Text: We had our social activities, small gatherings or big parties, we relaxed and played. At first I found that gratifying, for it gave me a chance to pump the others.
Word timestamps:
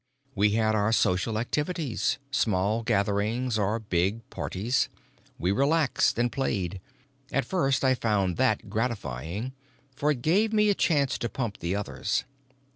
We 0.33 0.53
had 0.53 0.73
our 0.73 0.91
social 0.91 1.37
activities, 1.37 2.17
small 2.31 2.81
gatherings 2.81 3.59
or 3.59 3.77
big 3.77 4.27
parties, 4.31 4.89
we 5.37 5.51
relaxed 5.51 6.17
and 6.17 6.31
played. 6.31 6.81
At 7.31 7.45
first 7.45 7.83
I 7.85 7.93
found 7.93 8.35
that 8.37 8.67
gratifying, 8.67 9.53
for 9.95 10.09
it 10.09 10.23
gave 10.23 10.53
me 10.53 10.69
a 10.69 10.73
chance 10.73 11.19
to 11.19 11.29
pump 11.29 11.59
the 11.59 11.75
others. 11.75 12.23